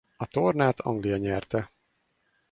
[0.17, 1.71] A tornát Anglia nyerte.